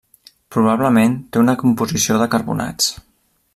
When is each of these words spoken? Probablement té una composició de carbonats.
Probablement 0.55 1.13
té 1.35 1.41
una 1.43 1.55
composició 1.65 2.19
de 2.25 2.29
carbonats. 2.37 2.91